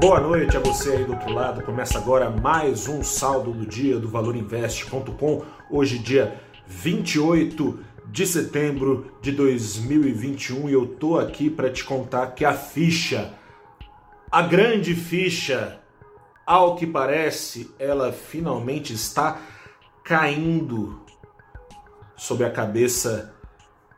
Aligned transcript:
Boa 0.00 0.18
noite 0.18 0.56
a 0.56 0.60
você 0.60 0.92
aí 0.92 1.04
do 1.04 1.12
outro 1.12 1.30
lado. 1.30 1.62
Começa 1.62 1.98
agora 1.98 2.30
mais 2.30 2.88
um 2.88 3.04
saldo 3.04 3.52
do 3.52 3.66
dia 3.66 3.98
do 3.98 4.08
valorinvest.com. 4.08 5.44
Hoje, 5.68 5.98
dia 5.98 6.40
28 6.66 7.84
de 8.06 8.26
setembro 8.26 9.12
de 9.20 9.30
2021, 9.30 10.70
e 10.70 10.72
eu 10.72 10.86
tô 10.86 11.18
aqui 11.18 11.50
para 11.50 11.68
te 11.68 11.84
contar 11.84 12.28
que 12.28 12.46
a 12.46 12.54
ficha, 12.54 13.34
a 14.30 14.40
grande 14.40 14.94
ficha, 14.94 15.78
ao 16.46 16.76
que 16.76 16.86
parece, 16.86 17.70
ela 17.78 18.10
finalmente 18.10 18.94
está 18.94 19.38
caindo 20.02 21.04
sobre 22.16 22.46
a 22.46 22.50
cabeça 22.50 23.34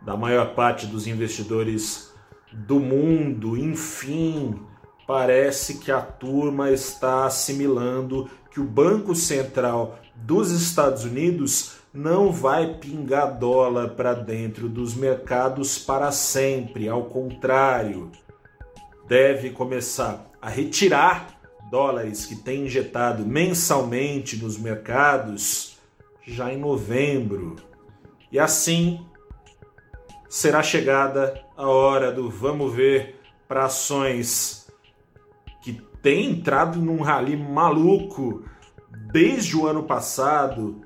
da 0.01 0.17
maior 0.17 0.57
parte 0.57 0.85
dos 0.85 1.07
investidores 1.07 2.13
do 2.53 2.81
mundo. 2.81 3.57
Enfim, 3.57 4.67
parece 5.07 5.79
que 5.79 5.91
a 5.91 6.01
turma 6.01 6.71
está 6.71 7.27
assimilando 7.27 8.31
que 8.51 8.61
o 8.61 8.65
Banco 8.65 9.15
Central 9.15 9.99
dos 10.15 10.51
Estados 10.51 11.05
Unidos 11.05 11.77
não 11.93 12.33
vai 12.33 12.75
pingar 12.75 13.39
dólar 13.39 13.91
para 13.91 14.15
dentro 14.15 14.69
dos 14.69 14.95
mercados 14.95 15.79
para 15.79 16.11
sempre, 16.11 16.89
ao 16.89 17.05
contrário, 17.05 18.11
deve 19.07 19.51
começar 19.51 20.31
a 20.41 20.49
retirar 20.49 21.39
dólares 21.71 22.27
que 22.27 22.37
tem 22.37 22.67
injetado 22.67 23.25
mensalmente 23.27 24.37
nos 24.37 24.59
mercados 24.59 25.77
já 26.27 26.53
em 26.53 26.59
novembro. 26.59 27.57
E 28.31 28.39
assim 28.39 29.05
será 30.29 30.63
chegada 30.63 31.45
a 31.57 31.67
hora 31.67 32.11
do 32.11 32.31
vamos 32.31 32.73
ver 32.75 33.21
para 33.47 33.67
ações 33.67 34.62
tem 36.03 36.31
entrado 36.31 36.81
num 36.81 37.01
rally 37.01 37.37
maluco 37.37 38.45
desde 39.13 39.57
o 39.57 39.67
ano 39.67 39.85
passado 39.85 40.83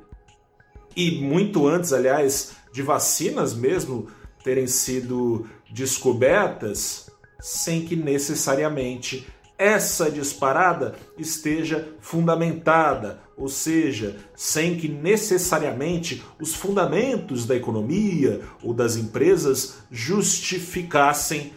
e 0.94 1.20
muito 1.20 1.66
antes, 1.66 1.92
aliás, 1.92 2.56
de 2.72 2.82
vacinas 2.82 3.54
mesmo 3.54 4.08
terem 4.44 4.66
sido 4.66 5.48
descobertas, 5.70 7.10
sem 7.40 7.84
que 7.84 7.96
necessariamente 7.96 9.26
essa 9.58 10.10
disparada 10.10 10.94
esteja 11.18 11.94
fundamentada, 12.00 13.20
ou 13.36 13.48
seja, 13.48 14.16
sem 14.34 14.76
que 14.76 14.88
necessariamente 14.88 16.22
os 16.40 16.54
fundamentos 16.54 17.46
da 17.46 17.56
economia 17.56 18.42
ou 18.62 18.74
das 18.74 18.96
empresas 18.96 19.78
justificassem 19.90 21.52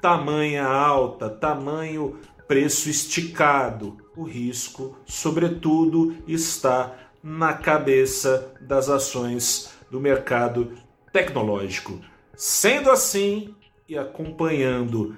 tamanha 0.00 0.64
alta, 0.66 1.28
tamanho 1.28 2.18
preço 2.50 2.90
esticado. 2.90 3.96
O 4.16 4.24
risco, 4.24 4.98
sobretudo, 5.06 6.16
está 6.26 6.96
na 7.22 7.52
cabeça 7.52 8.52
das 8.60 8.88
ações 8.88 9.70
do 9.88 10.00
mercado 10.00 10.72
tecnológico. 11.12 12.00
Sendo 12.34 12.90
assim, 12.90 13.54
e 13.88 13.96
acompanhando 13.96 15.14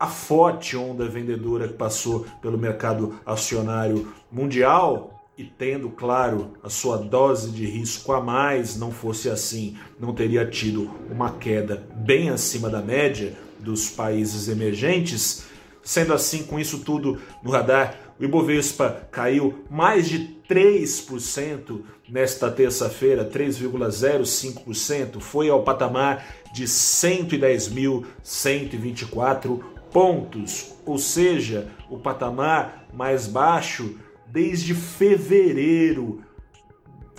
a 0.00 0.08
forte 0.08 0.76
onda 0.76 1.08
vendedora 1.08 1.68
que 1.68 1.74
passou 1.74 2.26
pelo 2.42 2.58
mercado 2.58 3.20
acionário 3.24 4.12
mundial 4.28 5.30
e 5.38 5.44
tendo, 5.44 5.88
claro, 5.90 6.54
a 6.60 6.68
sua 6.68 6.96
dose 6.96 7.52
de 7.52 7.66
risco 7.66 8.12
a 8.12 8.20
mais, 8.20 8.76
não 8.76 8.90
fosse 8.90 9.30
assim, 9.30 9.76
não 10.00 10.12
teria 10.12 10.44
tido 10.44 10.90
uma 11.08 11.30
queda 11.34 11.86
bem 11.94 12.30
acima 12.30 12.68
da 12.68 12.82
média 12.82 13.32
dos 13.60 13.88
países 13.88 14.48
emergentes 14.48 15.53
Sendo 15.84 16.12
assim, 16.14 16.44
com 16.44 16.58
isso 16.58 16.78
tudo 16.80 17.20
no 17.42 17.50
radar, 17.50 18.00
o 18.18 18.24
Ibovespa 18.24 19.06
caiu 19.10 19.66
mais 19.70 20.08
de 20.08 20.38
3% 20.48 21.82
nesta 22.08 22.50
terça-feira, 22.50 23.28
3,05%, 23.28 25.20
foi 25.20 25.50
ao 25.50 25.62
patamar 25.62 26.26
de 26.54 26.64
110.124 26.64 29.62
pontos, 29.92 30.72
ou 30.86 30.96
seja, 30.98 31.68
o 31.90 31.98
patamar 31.98 32.86
mais 32.92 33.26
baixo 33.26 33.98
desde 34.26 34.74
fevereiro. 34.74 36.22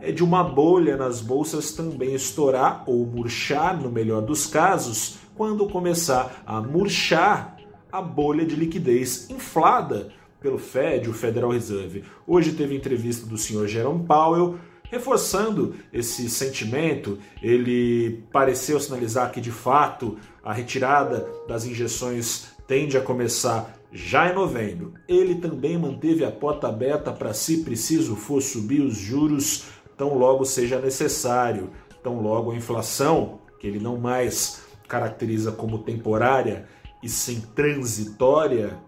é 0.00 0.12
de 0.12 0.22
uma 0.22 0.44
bolha 0.44 0.96
nas 0.96 1.20
bolsas 1.20 1.72
também 1.72 2.14
estourar 2.14 2.84
ou 2.86 3.04
murchar, 3.04 3.80
no 3.80 3.90
melhor 3.90 4.22
dos 4.22 4.46
casos, 4.46 5.18
quando 5.34 5.68
começar 5.68 6.42
a 6.46 6.60
murchar 6.60 7.56
a 7.90 8.00
bolha 8.00 8.46
de 8.46 8.54
liquidez 8.54 9.28
inflada 9.30 10.12
pelo 10.40 10.58
Fed, 10.58 11.08
o 11.08 11.12
Federal 11.12 11.50
Reserve. 11.50 12.04
Hoje 12.26 12.52
teve 12.52 12.74
entrevista 12.74 13.26
do 13.26 13.36
senhor 13.36 13.68
Jerome 13.68 14.04
Powell, 14.06 14.58
reforçando 14.84 15.74
esse 15.92 16.28
sentimento. 16.28 17.18
Ele 17.42 18.24
pareceu 18.32 18.80
sinalizar 18.80 19.30
que, 19.30 19.40
de 19.40 19.50
fato, 19.50 20.16
a 20.42 20.52
retirada 20.52 21.28
das 21.46 21.64
injeções 21.64 22.48
tende 22.66 22.96
a 22.96 23.00
começar 23.00 23.76
já 23.92 24.30
em 24.30 24.34
novembro. 24.34 24.94
Ele 25.08 25.36
também 25.36 25.76
manteve 25.76 26.24
a 26.24 26.30
porta 26.30 26.68
aberta 26.68 27.12
para, 27.12 27.34
se 27.34 27.62
preciso 27.62 28.16
for, 28.16 28.40
subir 28.40 28.80
os 28.80 28.96
juros 28.96 29.64
tão 29.96 30.16
logo 30.16 30.46
seja 30.46 30.80
necessário, 30.80 31.70
tão 32.02 32.22
logo 32.22 32.52
a 32.52 32.56
inflação, 32.56 33.40
que 33.58 33.66
ele 33.66 33.78
não 33.78 33.98
mais 33.98 34.62
caracteriza 34.88 35.52
como 35.52 35.80
temporária 35.80 36.66
e 37.02 37.08
sim 37.08 37.42
transitória, 37.54 38.78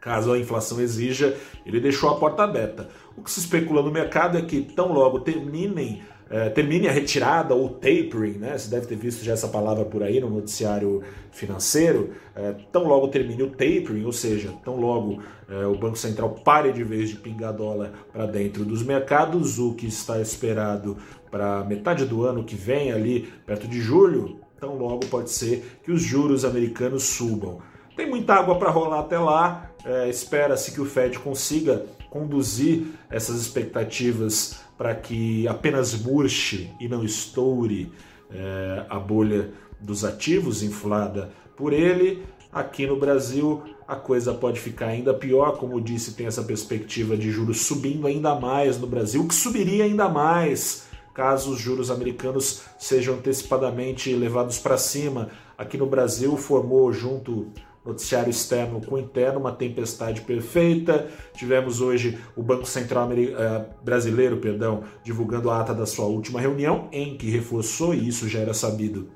Caso 0.00 0.32
a 0.32 0.38
inflação 0.38 0.80
exija, 0.80 1.36
ele 1.66 1.78
deixou 1.78 2.08
a 2.10 2.16
porta 2.16 2.42
aberta. 2.42 2.88
O 3.16 3.22
que 3.22 3.30
se 3.30 3.40
especula 3.40 3.82
no 3.82 3.90
mercado 3.90 4.38
é 4.38 4.42
que 4.42 4.62
tão 4.62 4.92
logo 4.92 5.20
terminem 5.20 6.02
é, 6.30 6.48
termine 6.48 6.86
a 6.86 6.92
retirada 6.92 7.56
ou 7.56 7.68
tapering, 7.68 8.38
né? 8.38 8.56
Você 8.56 8.70
deve 8.70 8.86
ter 8.86 8.94
visto 8.94 9.24
já 9.24 9.32
essa 9.32 9.48
palavra 9.48 9.84
por 9.84 10.00
aí 10.00 10.20
no 10.20 10.30
noticiário 10.30 11.02
financeiro. 11.32 12.12
É, 12.36 12.54
tão 12.70 12.86
logo 12.86 13.08
termine 13.08 13.42
o 13.42 13.50
tapering, 13.50 14.04
ou 14.04 14.12
seja, 14.12 14.54
tão 14.64 14.76
logo 14.76 15.20
é, 15.48 15.66
o 15.66 15.74
Banco 15.76 15.98
Central 15.98 16.30
pare 16.44 16.72
de 16.72 16.84
vez 16.84 17.10
de 17.10 17.16
pingar 17.16 17.52
dólar 17.52 17.90
para 18.12 18.26
dentro 18.26 18.64
dos 18.64 18.84
mercados, 18.84 19.58
o 19.58 19.74
que 19.74 19.88
está 19.88 20.20
esperado 20.20 20.96
para 21.32 21.64
metade 21.64 22.04
do 22.04 22.24
ano 22.24 22.44
que 22.44 22.54
vem, 22.54 22.92
ali 22.92 23.28
perto 23.44 23.66
de 23.66 23.80
julho, 23.80 24.38
tão 24.60 24.78
logo 24.78 25.06
pode 25.06 25.30
ser 25.30 25.80
que 25.82 25.90
os 25.90 26.00
juros 26.00 26.44
americanos 26.44 27.02
subam. 27.02 27.58
Tem 28.00 28.08
muita 28.08 28.32
água 28.32 28.58
para 28.58 28.70
rolar 28.70 29.00
até 29.00 29.18
lá, 29.18 29.72
é, 29.84 30.08
espera-se 30.08 30.72
que 30.72 30.80
o 30.80 30.86
Fed 30.86 31.18
consiga 31.18 31.84
conduzir 32.08 32.86
essas 33.10 33.38
expectativas 33.42 34.58
para 34.78 34.94
que 34.94 35.46
apenas 35.46 35.92
murche 36.00 36.70
e 36.80 36.88
não 36.88 37.04
estoure 37.04 37.92
é, 38.32 38.86
a 38.88 38.98
bolha 38.98 39.50
dos 39.78 40.02
ativos 40.02 40.62
inflada 40.62 41.30
por 41.54 41.74
ele. 41.74 42.24
Aqui 42.50 42.86
no 42.86 42.98
Brasil, 42.98 43.62
a 43.86 43.96
coisa 43.96 44.32
pode 44.32 44.58
ficar 44.58 44.86
ainda 44.86 45.12
pior. 45.12 45.58
Como 45.58 45.78
disse, 45.78 46.14
tem 46.14 46.26
essa 46.26 46.42
perspectiva 46.42 47.18
de 47.18 47.30
juros 47.30 47.66
subindo 47.66 48.06
ainda 48.06 48.34
mais 48.34 48.80
no 48.80 48.86
Brasil, 48.86 49.28
que 49.28 49.34
subiria 49.34 49.84
ainda 49.84 50.08
mais 50.08 50.88
caso 51.12 51.50
os 51.52 51.60
juros 51.60 51.90
americanos 51.90 52.62
sejam 52.78 53.16
antecipadamente 53.16 54.14
levados 54.14 54.58
para 54.58 54.78
cima. 54.78 55.28
Aqui 55.58 55.76
no 55.76 55.84
Brasil 55.84 56.34
formou 56.38 56.90
junto 56.94 57.52
noticiário 57.84 58.30
externo 58.30 58.80
com 58.84 58.98
interno, 58.98 59.40
uma 59.40 59.52
tempestade 59.52 60.20
perfeita. 60.22 61.08
Tivemos 61.34 61.80
hoje 61.80 62.18
o 62.36 62.42
Banco 62.42 62.66
Central 62.66 63.10
eh, 63.12 63.64
Brasileiro, 63.82 64.36
perdão, 64.36 64.84
divulgando 65.02 65.50
a 65.50 65.60
ata 65.60 65.74
da 65.74 65.86
sua 65.86 66.06
última 66.06 66.40
reunião, 66.40 66.88
em 66.92 67.16
que 67.16 67.30
reforçou, 67.30 67.94
e 67.94 68.06
isso 68.06 68.28
já 68.28 68.40
era 68.40 68.52
sabido 68.52 69.08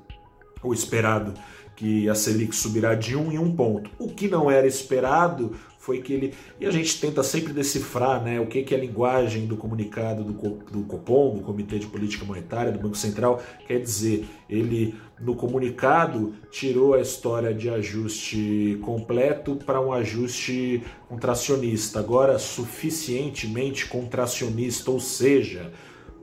ou 0.63 0.73
esperado, 0.73 1.33
que 1.75 2.09
a 2.09 2.15
Selic 2.15 2.55
subirá 2.55 2.95
de 2.95 3.15
um 3.15 3.31
em 3.31 3.37
um 3.37 3.55
ponto. 3.55 3.89
O 3.99 4.07
que 4.07 4.27
não 4.27 4.49
era 4.49 4.65
esperado 4.65 5.51
foi 5.85 6.01
que 6.01 6.11
ele. 6.11 6.33
E 6.59 6.65
a 6.65 6.71
gente 6.71 6.99
tenta 6.99 7.21
sempre 7.21 7.53
decifrar 7.53 8.23
né, 8.23 8.39
o 8.39 8.47
que, 8.47 8.63
que 8.63 8.73
é 8.73 8.77
a 8.77 8.81
linguagem 8.81 9.45
do 9.45 9.55
comunicado 9.55 10.23
do, 10.23 10.33
do 10.33 10.83
Copom, 10.83 11.35
do 11.35 11.41
Comitê 11.41 11.77
de 11.77 11.85
Política 11.85 12.25
Monetária, 12.25 12.71
do 12.71 12.79
Banco 12.79 12.97
Central, 12.97 13.41
quer 13.67 13.79
dizer. 13.79 14.25
Ele, 14.49 14.95
no 15.19 15.35
comunicado, 15.35 16.33
tirou 16.51 16.93
a 16.93 17.01
história 17.01 17.53
de 17.53 17.69
ajuste 17.69 18.79
completo 18.83 19.55
para 19.55 19.79
um 19.79 19.93
ajuste 19.93 20.83
contracionista, 21.07 21.99
agora 21.99 22.37
suficientemente 22.39 23.85
contracionista, 23.85 24.91
ou 24.91 24.99
seja, 24.99 25.71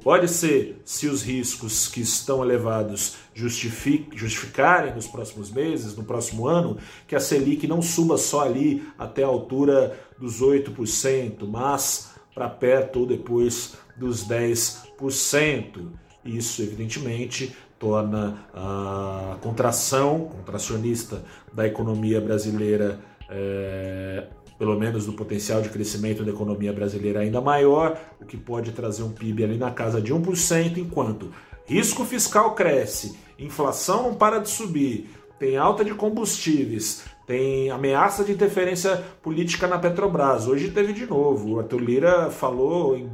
Pode 0.02 0.26
ser, 0.26 0.82
se 0.84 1.06
os 1.06 1.22
riscos 1.22 1.87
que 1.87 2.00
estão 2.00 2.43
elevados 2.43 3.16
justificarem 3.34 4.93
nos 4.94 5.06
próximos 5.06 5.50
meses, 5.50 5.96
no 5.96 6.02
próximo 6.02 6.49
ano, 6.49 6.76
que 7.06 7.14
a 7.14 7.20
Selic 7.20 7.69
não 7.69 7.81
suba 7.81 8.19
só 8.19 8.40
ali 8.40 8.87
até 8.99 9.22
a 9.22 9.28
altura 9.28 9.96
dos 10.19 10.43
8%, 10.43 11.46
mas 11.46 12.14
para 12.34 12.49
perto 12.49 13.00
ou 13.00 13.06
depois 13.06 13.75
dos 13.96 14.26
10%. 14.26 15.88
Isso, 16.25 16.62
evidentemente, 16.62 17.55
torna 17.78 18.44
a 18.52 19.37
contração 19.40 20.26
contracionista 20.26 21.25
da 21.52 21.66
economia 21.66 22.20
brasileira 22.20 23.00
é, 23.28 24.26
pelo 24.62 24.79
menos 24.79 25.06
do 25.06 25.12
potencial 25.12 25.61
de 25.61 25.70
crescimento 25.70 26.23
da 26.23 26.31
economia 26.31 26.73
brasileira 26.73 27.19
ainda 27.19 27.41
maior, 27.41 27.99
o 28.20 28.25
que 28.25 28.37
pode 28.37 28.70
trazer 28.70 29.03
um 29.03 29.11
PIB 29.11 29.43
ali 29.43 29.59
na 29.59 29.73
casa 29.73 30.00
de 30.00 30.14
1%, 30.14 30.76
enquanto 30.76 31.32
risco 31.67 32.05
fiscal 32.05 32.55
cresce, 32.55 33.19
inflação 33.37 34.05
não 34.05 34.14
para 34.14 34.38
de 34.38 34.49
subir, 34.49 35.11
tem 35.37 35.56
alta 35.56 35.85
de 35.85 35.93
combustíveis, 35.94 37.03
tem 37.26 37.73
ameaça 37.73 38.23
de 38.23 38.31
interferência 38.31 39.03
política 39.20 39.67
na 39.67 39.81
Petrobras. 39.81 40.47
Hoje 40.47 40.70
teve 40.70 40.93
de 40.93 41.06
novo. 41.06 41.55
O 41.55 41.58
Arthur 41.58 41.81
Lira 41.81 42.31
falou, 42.31 42.97
em... 42.97 43.11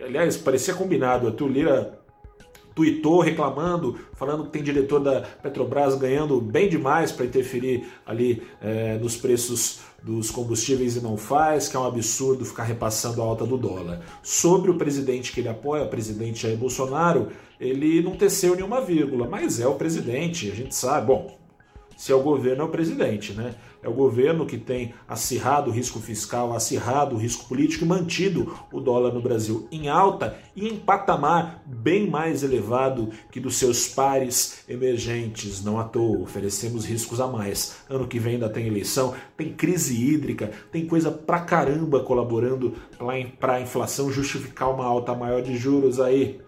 aliás, 0.00 0.38
parecia 0.38 0.72
combinado. 0.72 1.26
O 1.26 1.28
Arthur 1.28 1.48
Lira 1.48 1.95
tuitou 2.76 3.20
reclamando, 3.20 3.98
falando 4.12 4.44
que 4.44 4.50
tem 4.50 4.62
diretor 4.62 5.00
da 5.00 5.22
Petrobras 5.22 5.94
ganhando 5.96 6.38
bem 6.42 6.68
demais 6.68 7.10
para 7.10 7.24
interferir 7.24 7.88
ali 8.04 8.42
é, 8.60 8.98
nos 8.98 9.16
preços 9.16 9.80
dos 10.02 10.30
combustíveis 10.30 10.94
e 10.94 11.00
não 11.00 11.16
faz, 11.16 11.68
que 11.68 11.76
é 11.76 11.80
um 11.80 11.86
absurdo 11.86 12.44
ficar 12.44 12.64
repassando 12.64 13.22
a 13.22 13.24
alta 13.24 13.46
do 13.46 13.56
dólar. 13.56 14.02
Sobre 14.22 14.70
o 14.70 14.74
presidente 14.74 15.32
que 15.32 15.40
ele 15.40 15.48
apoia, 15.48 15.84
o 15.84 15.88
presidente 15.88 16.42
Jair 16.42 16.58
Bolsonaro, 16.58 17.28
ele 17.58 18.02
não 18.02 18.14
teceu 18.14 18.54
nenhuma 18.54 18.82
vírgula, 18.82 19.26
mas 19.26 19.58
é 19.58 19.66
o 19.66 19.74
presidente, 19.74 20.50
a 20.50 20.54
gente 20.54 20.74
sabe. 20.74 21.06
Bom, 21.06 21.45
se 21.96 22.12
é 22.12 22.14
o 22.14 22.22
governo, 22.22 22.62
é 22.62 22.64
o 22.66 22.70
presidente, 22.70 23.32
né? 23.32 23.54
É 23.82 23.88
o 23.88 23.94
governo 23.94 24.46
que 24.46 24.58
tem 24.58 24.92
acirrado 25.08 25.70
o 25.70 25.72
risco 25.72 26.00
fiscal, 26.00 26.52
acirrado 26.52 27.14
o 27.14 27.18
risco 27.18 27.48
político 27.48 27.84
e 27.84 27.88
mantido 27.88 28.52
o 28.72 28.80
dólar 28.80 29.12
no 29.12 29.22
Brasil 29.22 29.68
em 29.70 29.88
alta 29.88 30.36
e 30.56 30.66
em 30.66 30.76
patamar 30.76 31.62
bem 31.64 32.10
mais 32.10 32.42
elevado 32.42 33.10
que 33.30 33.38
dos 33.38 33.56
seus 33.56 33.86
pares 33.88 34.64
emergentes. 34.68 35.62
Não 35.62 35.78
à 35.78 35.84
toa, 35.84 36.22
oferecemos 36.22 36.84
riscos 36.84 37.20
a 37.20 37.28
mais. 37.28 37.76
Ano 37.88 38.08
que 38.08 38.18
vem 38.18 38.34
ainda 38.34 38.48
tem 38.48 38.66
eleição, 38.66 39.14
tem 39.36 39.52
crise 39.52 39.94
hídrica, 39.94 40.50
tem 40.72 40.84
coisa 40.84 41.10
pra 41.10 41.40
caramba 41.40 42.00
colaborando 42.00 42.74
para 43.38 43.54
a 43.54 43.60
inflação 43.60 44.10
justificar 44.10 44.68
uma 44.74 44.84
alta 44.84 45.14
maior 45.14 45.42
de 45.42 45.56
juros 45.56 46.00
aí. 46.00 46.40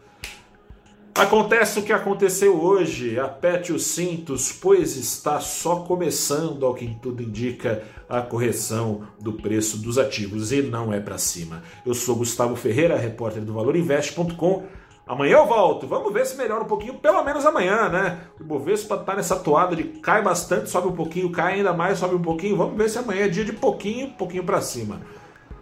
Acontece 1.14 1.80
o 1.80 1.82
que 1.82 1.92
aconteceu 1.92 2.62
hoje, 2.62 3.18
apete 3.18 3.72
os 3.72 3.86
cintos, 3.86 4.52
pois 4.52 4.96
está 4.96 5.40
só 5.40 5.80
começando, 5.80 6.64
ao 6.64 6.74
que 6.74 6.96
tudo 7.02 7.22
indica, 7.22 7.82
a 8.08 8.22
correção 8.22 9.02
do 9.18 9.32
preço 9.32 9.78
dos 9.78 9.98
ativos 9.98 10.52
e 10.52 10.62
não 10.62 10.92
é 10.92 11.00
para 11.00 11.18
cima. 11.18 11.62
Eu 11.84 11.92
sou 11.92 12.16
Gustavo 12.16 12.54
Ferreira, 12.56 12.96
repórter 12.96 13.42
do 13.42 13.52
ValorInvest.com. 13.52 14.64
Amanhã 15.08 15.38
eu 15.38 15.46
volto, 15.46 15.86
vamos 15.86 16.12
ver 16.12 16.26
se 16.26 16.36
melhora 16.36 16.62
um 16.62 16.66
pouquinho, 16.66 16.94
pelo 16.94 17.24
menos 17.24 17.46
amanhã, 17.46 17.88
né? 17.88 18.20
O 18.38 18.44
Bovespa 18.44 18.98
tá 18.98 19.16
nessa 19.16 19.36
toada 19.36 19.74
de 19.74 19.84
cai 19.84 20.22
bastante, 20.22 20.68
sobe 20.68 20.88
um 20.88 20.92
pouquinho, 20.92 21.32
cai 21.32 21.54
ainda 21.54 21.72
mais, 21.72 21.98
sobe 21.98 22.14
um 22.14 22.22
pouquinho. 22.22 22.56
Vamos 22.56 22.76
ver 22.76 22.90
se 22.90 22.98
amanhã 22.98 23.24
é 23.24 23.28
dia 23.28 23.44
de 23.44 23.54
pouquinho, 23.54 24.10
pouquinho 24.12 24.44
para 24.44 24.60
cima. 24.60 25.00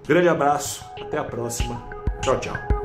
Grande 0.06 0.28
abraço, 0.28 0.84
até 1.00 1.16
a 1.16 1.25
próxima. 1.25 1.81
Tchau, 2.20 2.40
tchau. 2.40 2.75